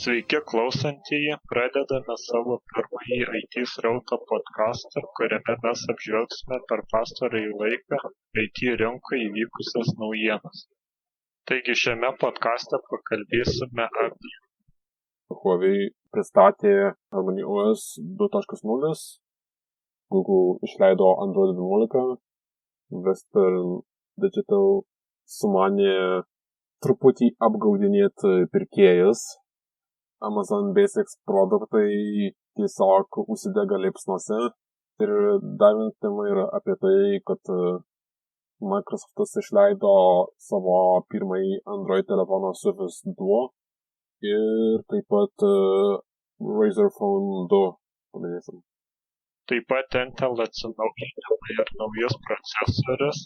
[0.00, 7.98] Sveiki klausantieji, pradedame savo pirmąjį IT srauto podcastą, kuriame mes apžvelgsime per pastarąjį laiką
[8.42, 10.62] IT rinkoje įvykusias naujienas.
[11.50, 14.32] Taigi šiame podcaste pakalbėsime apie
[15.42, 17.84] Huawei pristatė Harmony OS
[18.22, 18.94] 2.0,
[20.16, 22.16] Google išleido Android 11,
[23.10, 23.76] Western
[24.26, 24.80] Digital
[25.36, 25.94] sumanė
[26.88, 29.28] truputį apgaudinėti pirkėjus
[30.28, 34.40] Amazon Basics produktai tiesiog užsidega liepsnose.
[35.00, 35.12] Ir
[35.60, 36.96] dar viena tema yra apie tai,
[37.28, 37.60] kad e,
[38.72, 39.92] Microsoftas išleido
[40.48, 40.76] savo
[41.12, 43.40] pirmąjį Android telefoną Surface Duo
[44.32, 45.94] ir taip pat uh,
[46.58, 47.60] Razer Phone 2
[48.12, 48.60] paminėsim.
[49.48, 53.22] Taip pat Intel atsinaujinimai ir naujas procesorius,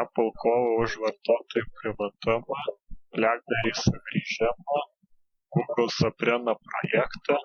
[0.00, 2.58] Apple kovo už vartotojų privatumą,
[3.14, 4.82] BlackBerry sugrįžimą,
[5.54, 7.36] Google Soprano projektą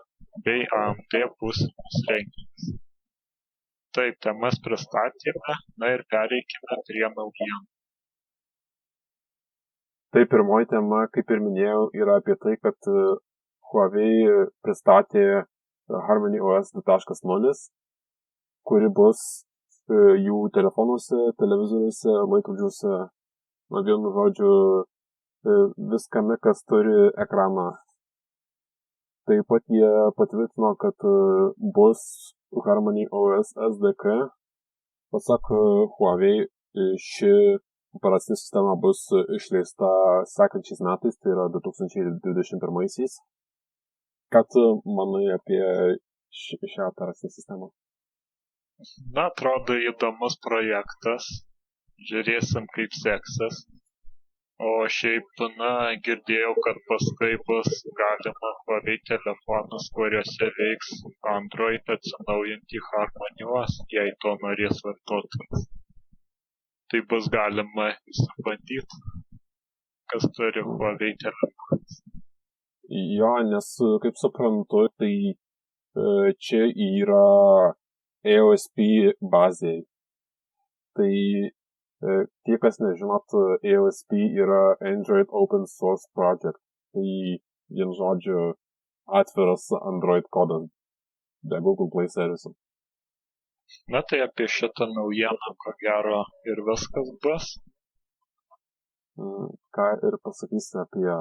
[0.45, 2.67] bei AMD būsimus renginius.
[3.97, 7.65] Taip, temas pristatėme, na ir pereikime prie naujienų.
[10.15, 13.01] Tai pirmoji tema, kaip ir minėjau, yra apie tai, kad e,
[13.71, 15.23] Huawei pristatė
[16.07, 17.51] Harmony OS 2.0,
[18.71, 22.93] kuri bus e, jų telefonuose, televizoriuose, laikrodžiuose,
[23.75, 25.59] na vienu žodžiu, e,
[25.91, 27.67] viskame, kas turi ekraną
[29.27, 31.15] Taip pat jie patvirtino, kad e,
[31.75, 32.01] bus
[32.65, 34.05] Harmony OS SDK.
[35.11, 35.63] Pasak e,
[35.97, 37.31] Huawei, e, ši
[37.99, 39.01] operacinė sistema bus
[39.39, 39.89] išleista
[40.31, 43.17] sekančiais metais, tai yra 2021-aisiais.
[44.31, 44.63] Ką tu
[44.99, 45.61] manai apie
[46.45, 47.71] šią operacinę sistemą?
[49.11, 51.27] Na, atrodo įdomus projektas.
[52.07, 53.65] Žiūrėsim, kaip seksis
[54.65, 55.71] o šiaip na
[56.05, 60.93] girdėjau kad paskui bus galima huawei telefonus kuriuose veiks
[61.33, 65.67] android atsinaujinti harmony os jei to norės vartotojas.
[66.89, 68.97] Tai bus galima išsibandyt
[70.13, 71.99] kas turi huawei telefonus
[73.19, 73.69] jo nes
[74.05, 77.27] kaip suprantu tai e, čia yra
[78.33, 78.81] AOSP
[79.35, 79.75] bazė
[80.97, 81.56] tai E,
[82.01, 83.33] tie, kas nežinot,
[83.65, 84.13] AOSP
[84.43, 86.59] yra Android Open Source Project.
[86.93, 87.09] Tai
[87.77, 88.53] vien žodžiu
[89.19, 90.69] atviras Android kodas
[91.49, 92.53] be Google Play serviso.
[93.91, 97.49] Na tai apie šitą naujieną, ko gero, ir viskas bus.
[99.19, 101.11] Mm, ką ir pasakysi apie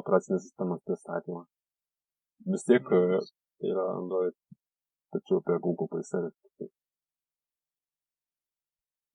[0.00, 1.46] operacinės sistemos pristatymą.
[2.52, 3.02] Vis tiek e,
[3.58, 4.36] tai yra Android,
[5.14, 6.42] tačiau apie Google Play service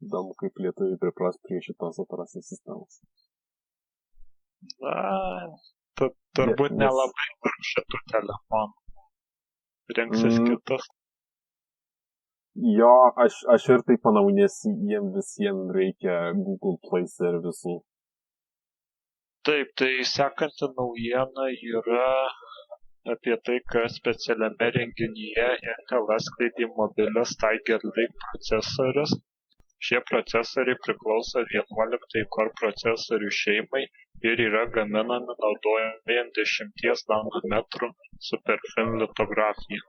[0.06, 3.00] įdomu kaip lietuviai pripras prie šitos operacinės sistemos.
[4.84, 4.94] Na,
[5.98, 6.80] tu, turbūt nes...
[6.84, 9.04] nelabai pirk šitų telefonų.
[9.98, 10.48] Rinksis mm.
[10.52, 10.88] kitus.
[12.78, 12.94] Jo,
[13.24, 17.78] aš, aš ir taip manau, nes jiem visiems reikia Google Play servisų.
[19.48, 22.08] Taip, tai sekanti naujiena yra
[23.14, 29.14] apie tai, kad specialiame renginyje Intel atskleidė mobilius Tiger Lake procesorius
[29.86, 33.82] Šie procesoriai priklauso vienuoliktai Core procesorių šeimai
[34.30, 37.90] ir yra gaminami naudojant dešimties nanometrų
[38.30, 39.86] superfin litografiją.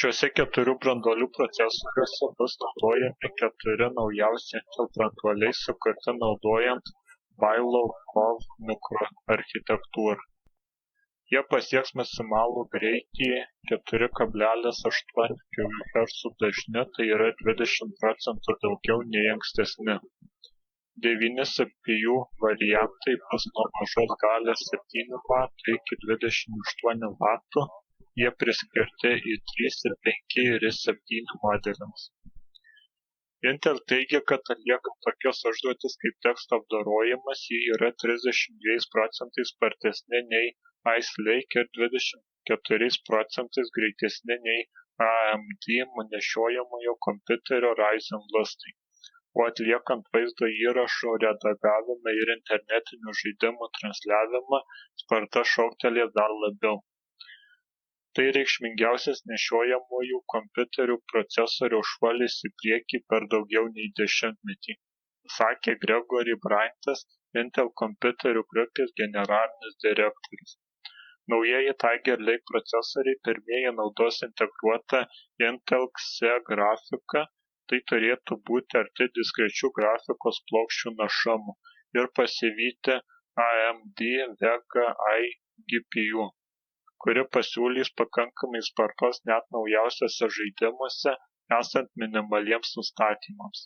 [0.00, 6.94] Šiuose keturių branduolių procesoriuose bus naudojami keturi naujausi Intel branduoliai sukurti naudojant
[7.44, 10.33] Bailov-Kov mikroarchitektūrą
[11.32, 13.28] jie pasieks maksimalų greitį
[13.70, 19.96] keturi kablelis aštuoni gigahercų dažniu tai yra dvidešimt procentų daugiau nei ankstesni.
[21.06, 27.66] Devyni cpu variantai bus nuo mažos galios septynių vatų iki dvidešimt aštuonių vatų.
[28.22, 32.10] Jie priskirti i trys i penki ir i septyni modeliams
[33.48, 40.46] Intel teigia, kad atliekant tokias užduotis kaip teksto apdorojimas, ji yra 32 procentais spartesnė nei
[40.86, 44.64] Lake ir 24 procentais greitesnė nei
[45.04, 45.68] AMD
[46.14, 48.72] nešiojamojo kompiuterio Ryzen lustai,
[49.38, 54.60] o atliekant vaizdo įrašų redagavimą ir internetinių žaidimų transliavimą,
[55.04, 56.76] sparta šoktelės dar labiau.
[58.18, 64.76] Tai reikšmingiausias nešiojamųjų kompiuterių procesorių šuolis į priekį per daugiau nei dešimtmetį
[65.38, 67.06] sakė gregory bryantas
[67.44, 70.58] intel kompiuterių grupės generalinis direktorius
[71.32, 75.00] naujieji tiger lake procesoriai pirmieji naudos integruotą
[75.48, 77.24] intel xe grafiką
[77.72, 81.54] tai turėtų būti arti diskrečių grafikos plokščių našumų
[82.00, 82.96] ir pasivyti
[83.44, 84.02] amd
[84.42, 85.30] vega i
[85.72, 86.26] GPU,
[87.04, 91.14] kuri pasiūlys pakankamai spartos net naujausiuose žaidimuose
[91.58, 93.64] esant minimaliems nustatymams.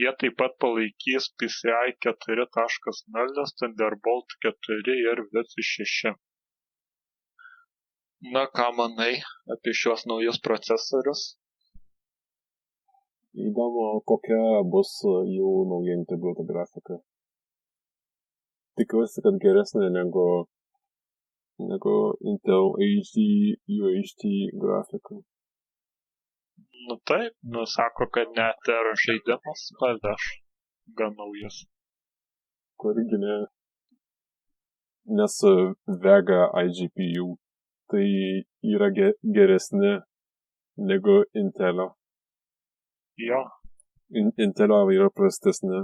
[0.00, 6.12] Jie taip pat palaikys PCI 4.0, Thunderbolt 4 ir Wi-Fi 6.
[8.22, 9.14] Na, ką manai
[9.52, 11.22] apie šios naujus procesorius?
[13.46, 16.98] Įdomu, kokia bus jų nauja integruota grafika.
[18.76, 20.26] Tikiuosi, kad geresnė negu,
[21.72, 21.96] negu
[22.34, 23.26] Intel HD,
[23.78, 24.28] UHD
[24.66, 25.22] grafika.
[26.84, 30.32] Nu taip, nu sako, kad net ir žaidimas paveš
[31.00, 31.62] gan naujas.
[32.76, 33.44] Kurgi ne.
[35.08, 35.44] Nes
[36.04, 37.38] Vega IGPU
[37.92, 38.06] tai
[38.74, 39.92] yra ge geresni
[40.90, 41.88] negu Intelio.
[43.28, 43.40] Jo.
[44.20, 45.80] In Intelio yra prastesni.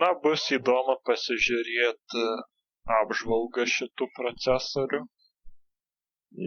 [0.00, 2.24] Na, bus įdomu pasižiūrėti
[2.98, 5.02] apžvalgą šitų procesorių.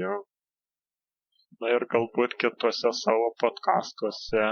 [0.01, 0.15] Jo.
[1.62, 4.50] Na ir galbūt kitose savo podcastuose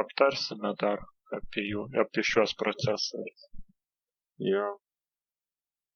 [0.00, 1.04] aptarsime dar
[1.38, 3.46] apie jų, apie šios procesorius.
[4.50, 4.66] Jo.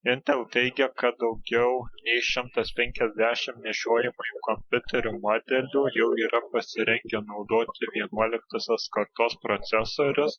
[0.08, 1.73] Intel teigia, kad daugiau
[2.05, 10.38] nei 150 nešiojamųjų kompiuterių modelių jau yra pasirengę naudoti 11 kartos procesorius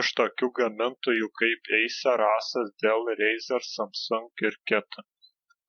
[0.00, 5.04] iš tokių gamintojų kaip Acer, Asus, Dell, Razer, Samsung ir kita.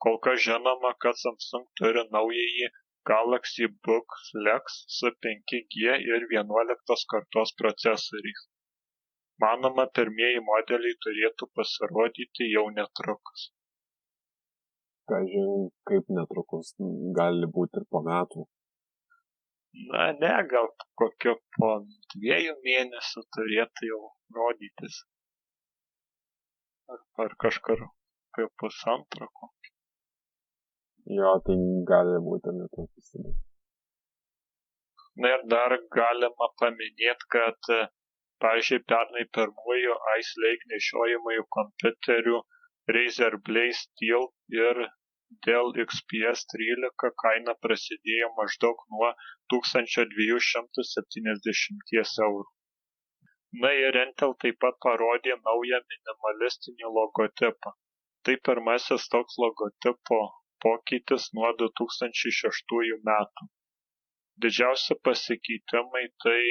[0.05, 2.69] Kol kas žinoma, kad Samsung turi naująjį
[3.13, 8.48] Galaxy Book Flex su 5G ir 11 kartos procesoriais.
[9.39, 13.45] Manoma, pirmieji modeliai turėtų pasirodyti jau netrukus.
[15.11, 16.73] Kažin, kaip netrukus,
[17.19, 18.43] gali būti ir po metų.
[19.91, 20.67] Na, ne, gal
[20.99, 21.69] kokio po
[22.15, 24.01] dviejų mėnesių turėtų jau
[24.37, 25.01] rodytis.
[26.93, 29.71] Ar, ar kažkur apie pusantro kokį.
[31.19, 31.55] Jo, tai
[31.91, 33.13] gali būti netrukus.
[35.21, 37.71] Na ir dar galima paminėti, kad
[38.45, 42.37] pavyzdžiui pernai pirmųjų ice lake nešiojamųjų kompiuterių
[42.95, 44.23] razer blaze steel
[44.59, 44.75] ir
[45.47, 49.09] dell xps 13 kaina prasidėjo maždaug nuo
[49.55, 52.47] 1270 eurų.
[53.61, 57.69] Na ir Intel taip pat parodė naują minimalistinį logotipą.
[58.25, 60.19] Tai pirmasis toks logotipo
[60.65, 63.41] pokytis nuo 2006 metų.
[64.43, 66.41] Didžiausi pasikeitimai tai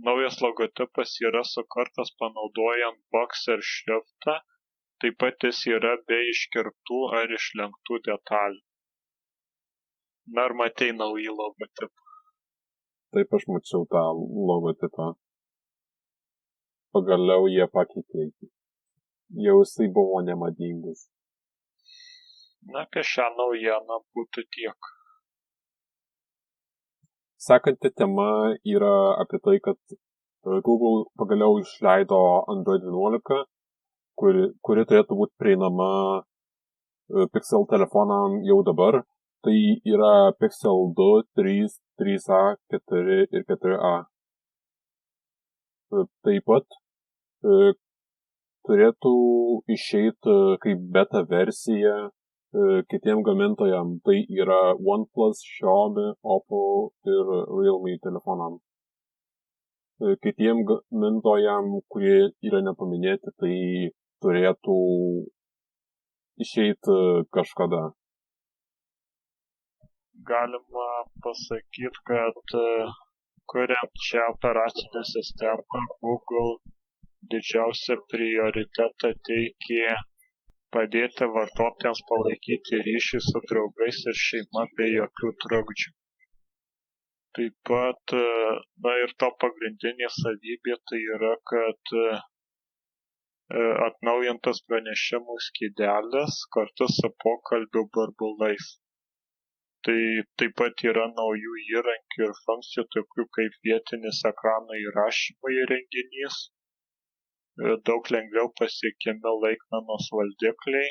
[0.00, 4.38] Naujas logotipas yra sukurtas panaudojant Boxer šriftą,
[5.00, 8.62] taip pat jis yra be iškirptų ar išlenktų detalių.
[10.34, 12.02] Na ar matei naują logotipą?
[13.12, 14.02] Taip aš mačiau tą
[14.50, 15.12] logotipą.
[16.96, 18.30] Pagaliau jie pakeitė.
[19.44, 21.04] Jau jisai buvo nemadingas.
[22.72, 24.92] Na, apie šią naujieną būtų tiek.
[27.42, 29.96] Sekanti tema yra apie tai, kad e,
[30.66, 32.18] Google pagaliau išleido
[32.52, 33.40] Android 11,
[34.20, 35.88] kuri, kuri turėtų būti prieinama
[36.20, 39.00] e, Pixel telefonam jau dabar.
[39.42, 39.56] Tai
[39.94, 41.08] yra Pixel 2,
[41.40, 42.40] 3, 3A,
[42.76, 43.92] 4 ir 4A.
[45.98, 46.80] E, taip pat
[48.68, 49.16] turėtų
[49.74, 51.96] išeiti kaip beta versija
[52.90, 58.58] kitiem gamintojam tai yra OnePlus, Xiaomi, Oppo ir Realme telefonam.
[60.02, 62.18] E, kitiem gamintojam, kurie
[62.48, 63.56] yra nepaminėti, tai
[64.24, 64.76] turėtų
[66.44, 66.98] išeiti
[67.36, 67.82] kažkada.
[70.32, 70.88] Galima
[71.24, 72.68] pasakyti, kad e,
[73.52, 76.52] kuriant šią operacinę sistemą Google
[77.32, 79.96] didžiausią prioritetą teikė
[80.74, 85.92] padėti vartotojams palaikyti ryšį su draugais ir šeima be jokių trukdžių.
[87.36, 88.14] Taip pat,
[88.84, 92.02] na ir to pagrindinė savybė tai yra, kad e,
[93.86, 98.68] atnaujintas pranešimų skydelis kartu su pokalbių burbulais.
[99.88, 99.96] Tai
[100.40, 106.36] taip pat yra naujų įrankių ir funkcijų, tokių kaip vietinis ekrano įrašymo įrenginys,
[107.88, 110.90] daug lengviau pasiekiami laikmenos valdikliai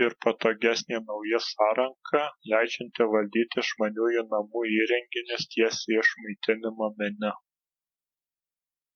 [0.00, 2.22] ir patogesnė nauja sąranga
[2.52, 7.32] leidžianti valdyti išmaniųjų namų įrenginius tiesiai iš maitinimo meniu.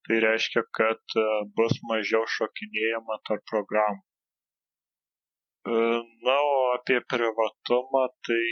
[0.07, 1.25] Tai reiškia, kad e,
[1.59, 4.03] bus mažiau šokinėjama tarp programų.
[5.67, 5.79] E,
[6.29, 8.45] na, o apie privatumą, tai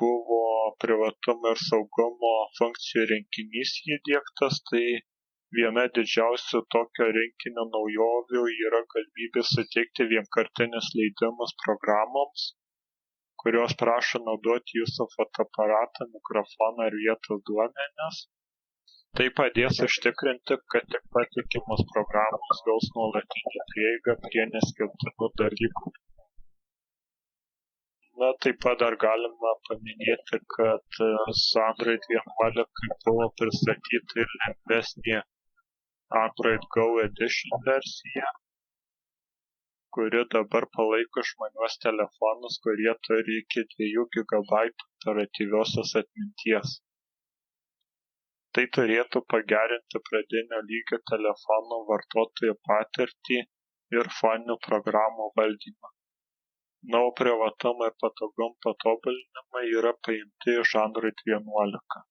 [0.00, 0.40] buvo
[0.84, 4.84] privatumo ir saugumo funkcijų rinkinys įdėktas, tai
[5.58, 12.44] Viena didžiausių tokio rinkinio naujovių yra galimybė suteikti vienkartinius leidimus programoms,
[13.44, 18.20] kurios prašo naudoti jūsų fotoaparatą, mikrofoną ir vietos duomenis.
[19.18, 25.94] Tai padės užtikrinti, kad tik patikimos programos gaus nuolatinį prieigą prie neskirtinų dalykų
[28.20, 30.98] na taip pat dar galima paminėti kad
[31.42, 35.20] su android vienuolika buvo pristatyta ir lengvesnė
[36.18, 38.30] android go edition versija
[39.96, 46.74] kuri dabar palaiko išmaniuos telefonus kurie turi iki 2 GB operatyviosios atminties.
[48.54, 53.40] Tai turėtų pagerinti pradinio lygio telefonų vartotojų patirtį
[53.98, 55.94] ir foninių programų valdymą
[56.92, 62.04] na o privatumo ir patogumo patobulinimai yra paimti iš android vienuolika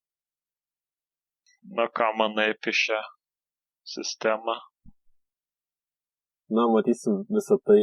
[1.80, 3.00] na ką manai apie šią
[3.96, 4.56] sistemą.
[6.56, 7.82] Na matysim visą tai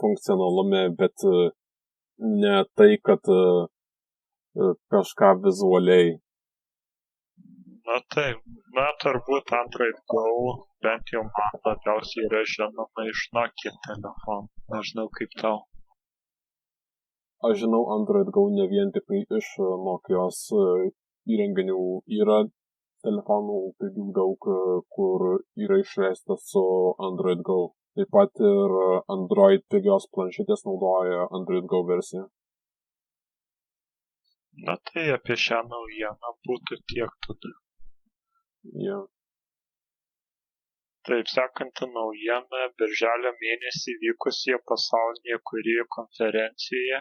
[0.00, 1.50] funkcionalume bet e,
[2.42, 3.40] ne tai kad e,
[4.60, 6.12] e, kažką vizualiai.
[7.88, 8.38] Na taip
[8.76, 10.26] na turbūt android go
[10.84, 14.48] bent jau man labiausiai yra žinoma iš nokia telefonų.
[14.74, 15.58] Nežinau kaip tau.
[17.46, 19.50] Aš žinau android go ne vien tiktai iš
[19.88, 20.92] nokios e,
[21.34, 21.80] įrenginių
[22.20, 22.38] yra
[23.06, 24.60] telefonų pigių daug e,
[24.96, 25.26] kur
[25.66, 26.62] yra išleistas su
[27.08, 27.60] android go.
[27.96, 28.78] Taip pat ir
[29.16, 32.26] android pigios planšetės naudoja android go versiją.
[34.66, 37.52] Na tai apie šią naujieną būtų tiek tada.
[38.84, 39.04] Yeah.
[41.06, 46.98] Taip sekanti naujiena birželio mėnesį vykusioje pasaulinėje kūrėjų konferencijoje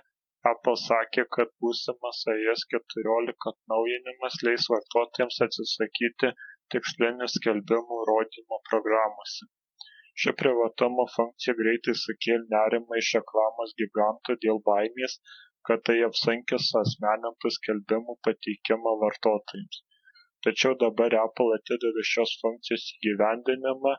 [0.52, 6.32] apple sakė kad būsimas ios keturiolika atnaujinimas leis vartotojams atsisakyti
[6.76, 9.50] tikslinių skelbimų rodymo programose.
[10.24, 15.18] Ši privatumo funkcija greitai sukėlė nerimą iš reklamos gigantų dėl baimės
[15.68, 19.80] kad tai apsunkins suasmenintų skelbimų pateikimą vartotojams.
[20.46, 23.94] Tačiau dabar apple atideda šios funkcijos įgyvendinimą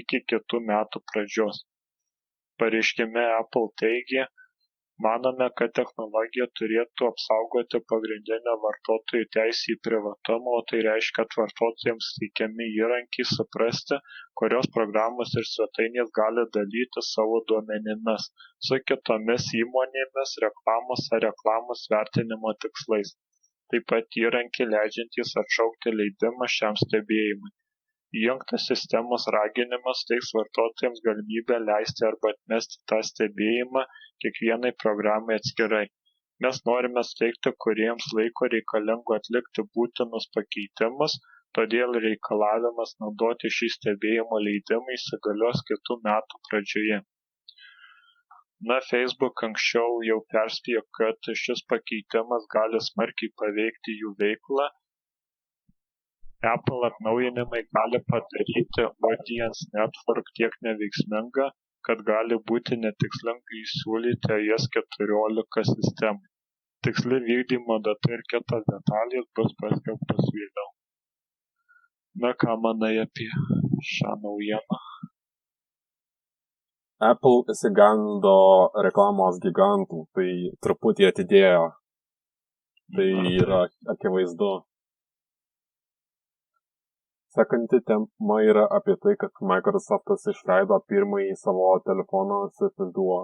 [0.00, 1.64] iki kitų metų pradžios.
[2.62, 4.28] Pareiškime apple teigė
[5.04, 12.08] manome kad technologija turėtų apsaugoti pagrindinę vartotojų teisę į privatumą o tai reiškia kad vartotojams
[12.18, 13.98] teikiami įrankiai suprasti
[14.40, 18.28] kurios programos ir svetainės gali dalytis savo duomenimis
[18.68, 23.14] su kitomis įmonėmis reklamos ar reklamos vertinimo tikslais.
[23.72, 27.54] Taip pat įrankiai leidžiantys atšaukti leidimą šiam stebėjimui
[28.16, 33.82] įjungtas sistemos raginimas suteiks vartotojams galimybę leisti arba atmesti tą stebėjimą
[34.24, 35.86] kiekvienai programai atskirai.
[36.44, 41.18] Mes norime suteikti kūrėjams laiko reikalingo atlikti būtinus pakeitimus
[41.58, 46.98] todėl reikalavimas naudoti šį stebėjimo leidimą įsigalios kitų metų pradžioje.
[48.70, 54.66] Na facebook anksčiau jau perspėjo kad šis pakeitimas gali smarkiai paveikti jų veiklą
[56.46, 61.46] apple atnaujinimai gali padaryti audience network tiek neveiksmingą
[61.88, 66.28] kad gali būti netikslinga įsiūlyti ios keturiolika sistemai
[66.86, 70.68] tiksli vykdymo data ir kitos detalės bus paskelbtos vėliau
[72.22, 73.30] na ką manai apie
[73.94, 74.82] šią naujieną
[76.98, 78.30] Apple įsigando
[78.82, 80.30] reklamos gigantų, tai
[80.66, 81.68] truputį atidėjo.
[82.96, 83.06] Tai
[83.38, 83.60] yra
[83.94, 84.48] akivaizdu.
[87.38, 93.18] Sekanti tema yra apie tai, kad Microsoftas išleido pirmąjį savo telefoną Surface Duo.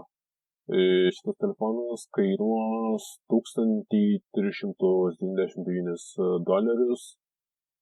[1.17, 3.05] Šitas telefonas kainuos
[3.35, 6.05] 1399
[6.51, 7.03] dolerius.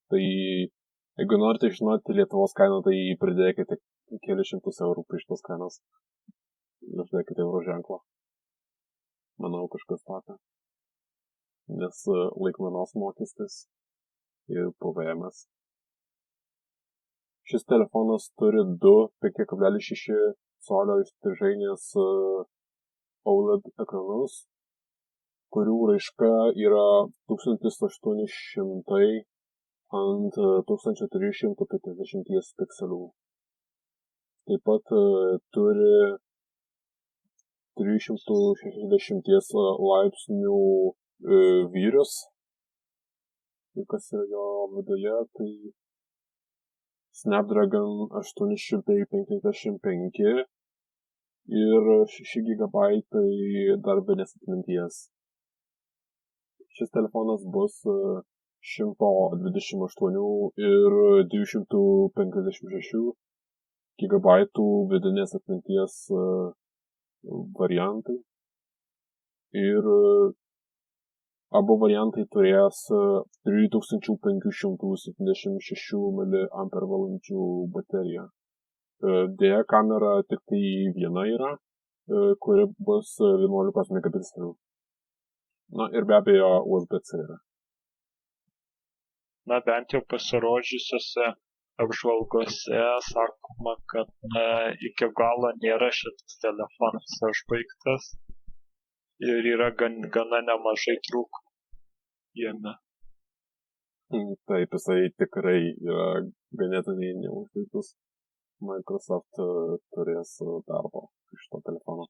[0.09, 3.75] Tai jeigu norite žinoti Lietuvos kainą, tai pridėkite
[4.25, 5.79] kelius šimtus eurų prie šitos kainos.
[7.05, 8.01] Uždėkite euro ženklą.
[9.37, 10.41] Manau, kažkas tokio.
[11.77, 13.55] Nes e, laikmenos mokestis
[14.49, 15.29] ir PVM.
[17.51, 18.95] Šis telefonas turi du
[19.25, 20.15] 5,6
[20.69, 21.85] colio įstrižainės
[23.33, 24.35] OLED ekranus,
[25.55, 26.31] kurių raiška
[26.67, 26.87] yra
[27.33, 29.01] 1800
[30.03, 30.39] ant
[30.71, 33.03] 1350 pikselių.
[34.49, 34.95] Taip pat
[35.57, 35.97] turi
[37.83, 39.53] 360
[39.91, 40.63] laipsnių
[41.75, 42.15] vyrius.
[43.79, 45.53] Ir kas yra jo viduje, tai
[47.23, 50.21] Snapdragon 855
[51.62, 51.83] ir
[52.17, 52.76] 6 GB
[53.87, 54.95] darbinės atminties.
[56.79, 57.75] Šis telefonas bus
[58.62, 60.97] 128 ir
[61.35, 63.02] 256
[64.02, 64.26] GB
[64.93, 66.12] vidinės atminties e,
[67.59, 68.17] variantai.
[69.62, 69.97] Ir e,
[71.59, 72.78] abu variantai turės
[73.49, 76.35] 3576 mAh
[77.76, 78.25] bateriją.
[79.40, 80.64] Dėja, kamera tik tai
[80.99, 81.50] viena yra,
[82.47, 84.50] kuri bus 11 megapikselių.
[85.78, 87.38] Na ir be abejo USB-C yra.
[89.50, 91.26] Na bent jau pasirodžiusiuose
[91.82, 94.44] apžvalgose sakoma, kad na,
[94.88, 98.02] iki galo nėra šitas telefonas užbaigtas
[99.31, 101.52] ir yra gan, gana nemažai trūkumų
[102.43, 102.75] jame.
[104.12, 106.09] Mm, taip, jisai tikrai yra
[106.61, 107.95] ganėtinai neužbaigtas.
[108.62, 109.47] Microsoft e,
[109.95, 110.37] turės
[110.69, 112.05] darbo iš to telefono.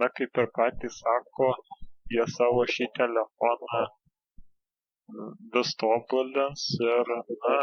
[0.00, 1.52] Na, kaip ir patys sako,
[2.14, 3.84] jie savo šį telefoną
[5.54, 7.12] vis tobulins ir
[7.44, 7.56] na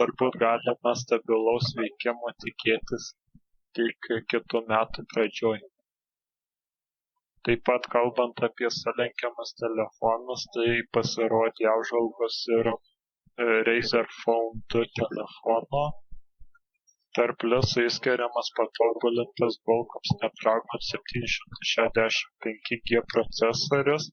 [0.00, 3.12] turbūt galima stabilaus veikimo tikėtis
[3.78, 5.60] tik kitų metų pradžioj
[7.48, 12.74] taip pat kalbant apie sulenkiamus telefonus tai pasirodė apžvalgos ir e,
[13.68, 15.84] Razer Phone 2 telefono
[17.18, 24.04] tarp pliusų išskiriamas patobulintas Qualcomm Snapdragon 765G procesorius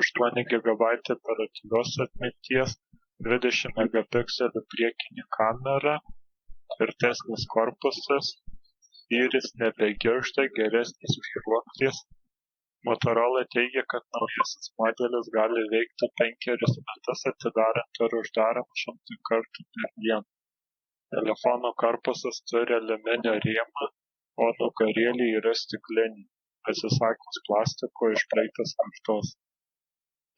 [0.00, 2.74] 8 GB operatyvios atminties,
[3.28, 5.94] 20 megapikselių priekinė kamera,
[6.74, 8.28] tvirtesnis korpusas,
[8.88, 12.02] spyris nebegirgžda, geresnis vairuoklis.
[12.86, 19.90] Motorola teigia, kad naujasis modelis gali veikti penkerius metus atidarant ir uždarant šimtą kartų per
[20.04, 20.28] dieną.
[21.16, 23.90] Telefono korpusas turi aliuminio rėmą,
[24.44, 26.24] o nugarėlė yra stiklinė,
[26.72, 29.36] atsisakius plastiko iš praeitos kartos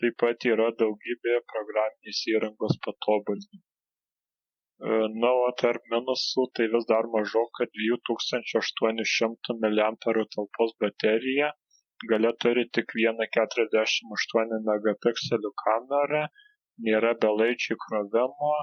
[0.00, 3.61] taip pat yra daugybė programinės įrangos patobulinimų.
[3.61, 4.92] E,
[5.23, 9.90] na, o tarp minusų tai vis dar mažoka 2800 mAh
[10.37, 11.50] talpos baterija,
[12.10, 16.22] gale turi tik vieną 48 megapikselių kamerą,
[16.88, 18.54] nėra belaidžių krovimo,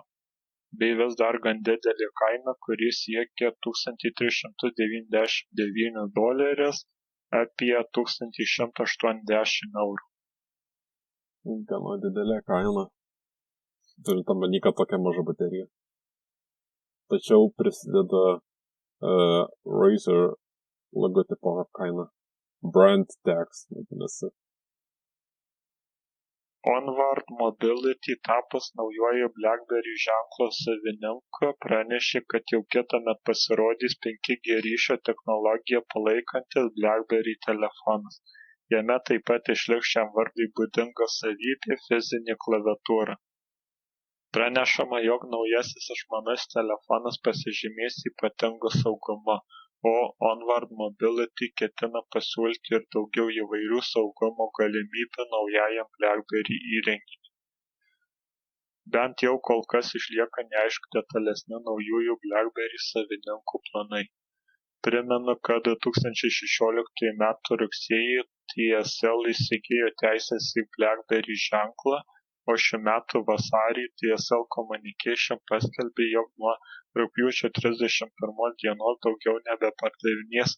[0.79, 6.77] bei vis dar gan didelė kaina, kuri siekia 1399 dolerius
[7.43, 10.05] apie 1180 eurų
[11.69, 12.83] gana didelė kaina,
[14.05, 15.67] turint omeny, kad tokia maža baterija.
[17.11, 19.43] Tačiau prisideda uh,
[19.79, 20.23] Razer
[21.03, 22.07] logotipo kaina.
[22.61, 24.27] Brand tax, vadinasi.
[26.75, 35.81] Onward Mobility tapus naujuoju BlackBerry ženklo savininku pranešė, kad jau kitąmet pasirodys 5G ryšio technologiją
[35.93, 38.17] palaikantis BlackBerry telefonas.
[38.75, 43.15] Jame taip pat išliks šiam vardui būdinga savybė fizinė klaviatūra.
[44.35, 49.37] Pranešama, jog naujasis išmanusis telefonas pasižymės ypatingu saugumu,
[49.85, 49.93] o
[50.29, 57.33] Onward Mobility ketina pasiūlyti ir daugiau įvairių saugumo galimybių naujajam BlackBerry įrenginiui.
[58.95, 64.03] Bent jau kol kas išlieka neaišku detalesni naujųjų BlackBerry savininkų planai.
[64.87, 67.23] Primenu, kad 2016 m.
[67.61, 68.21] rugsėjį
[68.53, 71.99] tsl įsigijo teises į blackberry ženklą
[72.51, 76.53] o šių metų vasarį tsl communication paskelbė jog nuo
[77.01, 80.55] rugpjūčio trisdešimt pirmos dienos daugiau nebepardavinės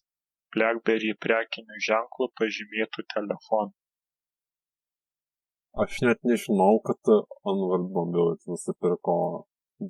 [0.56, 3.76] blackberry prekiniu ženklu pažymėtų telefonų
[5.82, 7.10] Aš net nežinau, kad
[7.50, 9.12] Onward Mobility nusipirko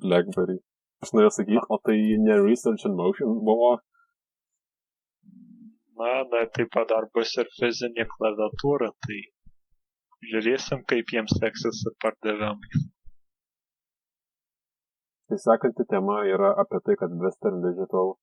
[0.03, 0.59] BlackBerry.
[1.01, 3.71] Aš norėjau sakyti, o tai ne Research and Motion buvo
[6.01, 9.19] na bet taip pat dar bus ir fizinė klaviatūra, tai
[10.29, 12.87] žiūrėsim, kaip jiems seksis su pardavimais.
[15.31, 18.15] Tai sekanti tema yra apie tai, kad Western Digital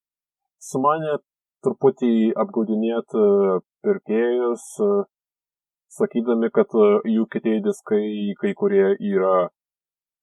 [0.71, 1.15] sumanė
[1.65, 2.11] truputį
[2.43, 3.23] apgaudinėti
[3.87, 4.67] pirkėjus,
[5.99, 6.75] sakydami, kad
[7.17, 8.05] jų kitieji diskai
[8.43, 9.49] kai kurie yra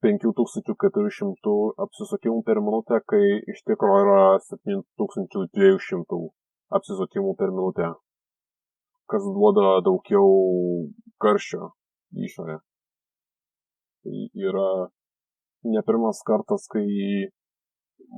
[0.06, 1.58] 5400
[1.88, 6.22] apsisukimų per minutę, kai iš tikrųjų yra 7200
[6.78, 7.90] apsisukimų per minutę,
[9.12, 10.30] kas duoda daugiau
[11.22, 11.72] karščio
[12.28, 12.60] išorę.
[14.06, 14.70] Tai yra
[15.74, 16.86] ne pirmas kartas, kai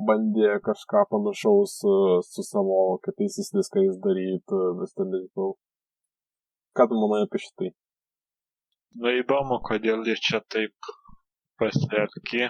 [0.08, 1.96] bandė kažką panašaus e,
[2.30, 5.54] su savo kitais diskais daryti Western Digital.
[6.78, 7.72] Ką tu manai apie šitai?
[9.04, 10.92] Na įdomu, kodėl jie čia taip
[11.62, 12.50] pasielgė.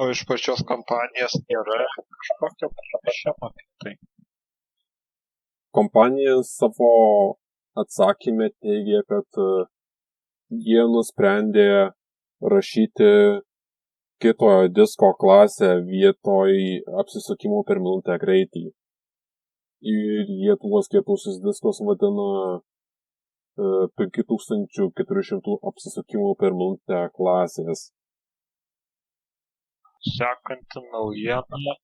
[0.00, 1.82] O iš pačios kompanijos nėra
[2.16, 3.94] kažkokio pranešimo apie tai
[5.76, 6.90] kompanija savo
[7.82, 9.48] atsakyme teigė, kad e,
[10.66, 11.68] jie nusprendė
[12.54, 13.10] rašyti
[14.22, 16.52] kitojo disko klasę vietoj
[17.02, 18.68] apsisukimų per minutę greitį.
[19.92, 22.60] Ir jie tuos kietosius diskus vadina
[23.56, 27.90] 5400 apsisukimų per minutę klasės.
[30.02, 31.74] Sekanti naujiena.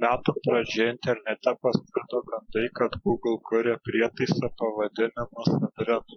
[0.00, 6.16] Metų pradžioje internete pasklido gandai, kad Google kuria prietaisą pavadinimu Sabrina.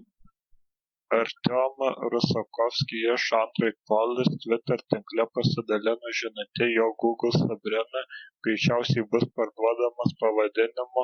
[1.18, 1.84] Artiom
[2.14, 8.04] Rusakovskiui iš Android Police Twitter tinkle pasidalino žinute jog Google Sabrina
[8.48, 11.04] greičiausiai bus parduodamas pavadinimu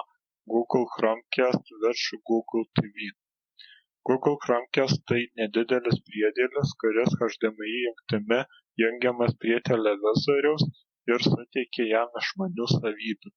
[0.55, 3.11] Google Chromecast virš Google TV.
[4.11, 8.39] Google Chromecast tai nedidelis priedėlis, kuris HDMI jungtimi
[8.85, 10.65] jungiamas prie televizoriaus
[11.09, 13.33] ir suteikia jam išmanių savybių.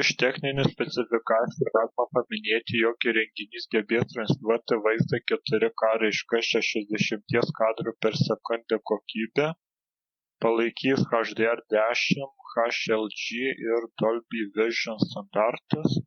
[0.00, 8.16] Iš techninių specifikacijų galima paminėti jog įrenginys gebės transliuoti vaizdą 4K raiška 60 kadrų per
[8.20, 9.50] sekundę kokybe
[10.42, 13.26] palaikys HDR10 HLG
[13.66, 16.00] ir Dolby Vision standartus.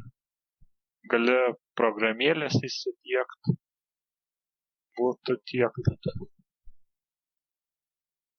[1.11, 1.37] gali
[1.81, 3.57] programėlės įsidėkti.
[5.01, 6.17] Būtų tiek tada.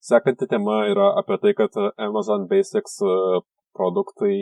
[0.08, 1.76] Sekanti tema yra apie tai, kad
[2.08, 3.14] Amazon Basics e,
[3.76, 4.34] produktai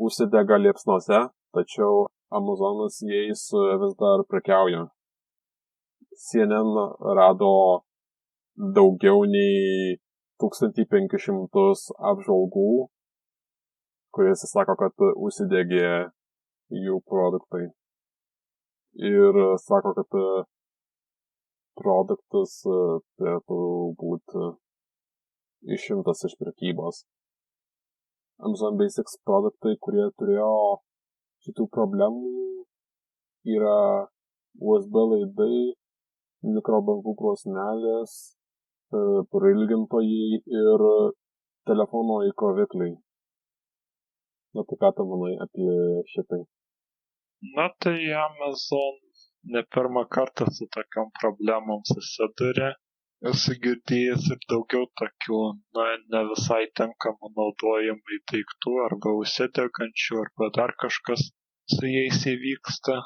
[0.00, 1.20] užsidega liepsnose,
[1.54, 3.48] tačiau Amazonas jais
[3.82, 4.86] vis dar prekiauja.
[6.24, 6.72] CNN
[7.18, 7.52] rado
[8.56, 9.96] daugiau nei
[10.42, 11.64] 1500
[12.10, 12.68] apžvalgų,
[14.16, 15.88] kuriuose sako, kad užsidegė
[16.84, 17.66] jų produktai.
[18.96, 20.20] Ir sako, kad
[21.76, 23.60] produktas turėtų
[24.00, 24.46] būti
[25.76, 27.04] išimtas iš prekybos.
[28.40, 30.52] Amazon Basics produktai, kurie turėjo
[31.44, 32.32] šitų problemų,
[33.56, 33.78] yra
[34.60, 35.56] USB laidai,
[36.54, 38.14] mikrobangų krosnelės,
[38.92, 39.02] e,
[39.34, 40.86] prailgintojai ir
[41.70, 42.94] telefono įkrovikliai.
[44.56, 45.72] Na tai ką tu manai apie
[46.12, 46.42] šitai?
[47.56, 48.94] Na tai Amazon
[49.54, 52.70] ne pirmą kartą su tokiam problemom susiduria.
[53.30, 55.38] Esu girdėjęs ir daugiau tokių,
[55.76, 61.22] na, ne visai tinkamų naudojimai daiktų arba užsidegančių arba dar kažkas
[61.74, 62.98] su jais įvyksta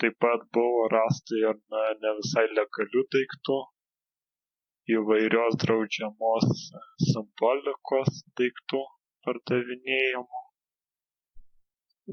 [0.00, 3.58] taip pat buvo rasta ir na ne visai legalių daiktų
[4.96, 6.46] įvairios draudžiamos
[7.10, 8.80] simbolikos daiktų
[9.26, 10.40] pardavinėjimų.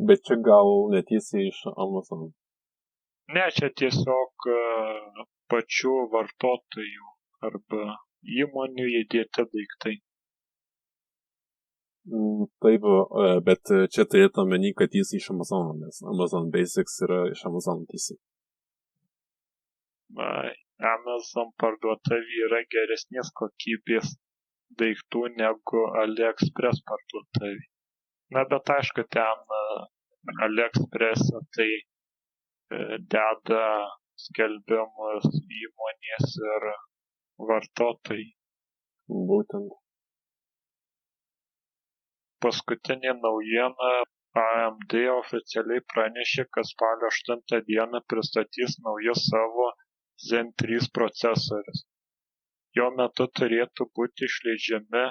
[0.09, 2.27] Bet čia gal netiesiai iš Amazon.
[3.35, 4.59] Ne, čia tiesiog e,
[5.51, 7.07] pačių vartotojų
[7.49, 7.95] arba
[8.43, 9.95] įmonių įdėti daiktai.
[12.07, 17.43] Taip, e, bet čia turėtų omeny, kad jis iš Amazono, nes Amazon Basics yra iš
[17.49, 18.19] Amazon tiesiog.
[20.87, 24.13] Amazon parduotuvė yra geresnės kokybės
[24.79, 27.65] daiktų negu AliExpress parduotuvė.
[28.35, 29.61] Na, bet aišku, ten e,
[30.47, 31.81] AliExpress tai e,
[33.15, 33.65] deda
[34.27, 35.27] skelbimus
[35.63, 36.69] įmonės ir
[37.49, 38.29] vartotojai.
[39.31, 39.75] Būtent.
[42.45, 43.91] Paskutinė naujiena
[44.39, 49.69] AMD oficialiai pranešė, kad spalio 8 dieną pristatys naujus savo
[50.25, 51.81] Zen 3 procesorius.
[52.77, 55.03] Jo metu turėtų būti išleidžiami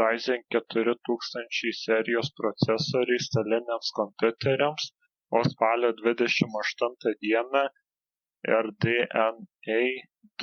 [0.00, 4.90] Ryzen 4000 serijos procesoriai staliniams kompiuteriams,
[5.38, 7.64] o spalio 28 dieną
[8.66, 9.80] RDNA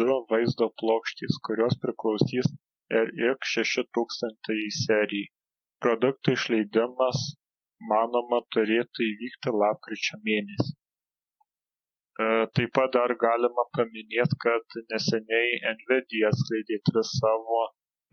[0.01, 2.49] 2 vaizdo plokštės, kurios priklausys
[3.05, 5.29] RX 6000 serijai.
[5.83, 7.17] Produkto išleidimas,
[7.91, 10.71] manoma, turėtų įvykti lapkričio mėnesį.
[12.15, 12.17] E,
[12.57, 17.59] taip pat dar galima paminėti, kad neseniai NVIDIA atskleidė tris savo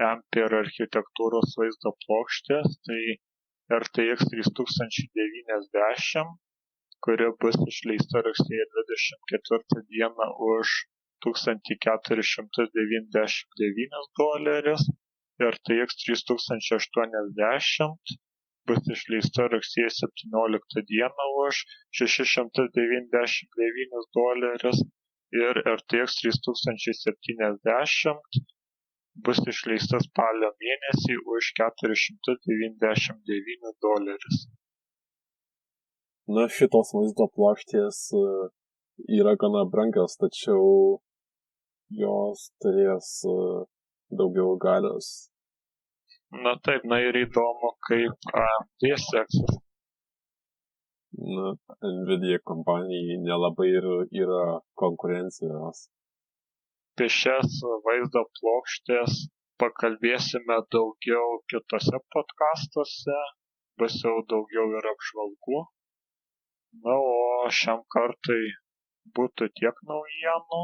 [0.03, 3.03] Ampere architektūros vaizdo plokštės, tai
[3.79, 6.25] RTX 3090,
[7.07, 10.66] kuri bus išleista rugsėjo 24 dieną už
[11.29, 14.83] 1499 dolerius
[15.51, 18.19] RTX 3080
[18.69, 21.55] bus išleista rugsėjo 17 dieną už
[22.01, 24.79] 699 dolerius
[25.43, 28.41] ir RTX 3070
[29.27, 34.37] bus išleista spalio mėnesį už 499 dolerius.
[36.33, 38.19] Na, šitos vaizdo plokštės e,
[39.19, 40.65] yra gana brangios, tačiau
[42.03, 43.29] jos turės e,
[44.21, 45.07] daugiau galios
[46.33, 49.59] Na taip, na ir įdomu, kaip AMD seksis.
[51.12, 51.51] Na,
[51.85, 53.88] Nvidia kompanijai nelabai ir
[54.23, 54.45] yra
[54.83, 55.83] konkurencijos.
[56.92, 59.18] Apie šias vaizdo plokštės
[59.61, 63.21] pakalbėsime daugiau kitose podcastuose,
[63.79, 65.61] bus jau daugiau ir apžvalgų.
[66.87, 68.42] Na, o šiam kartai
[69.18, 70.62] būtų tiek naujienų.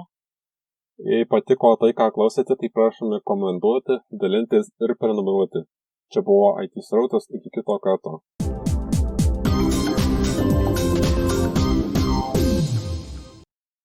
[1.06, 5.62] Jei patiko tai, ką klausėte, tai prašome komentuoti, dalintis ir prenumeruoti.
[6.10, 8.18] Čia buvo IT srautas iki kito karto.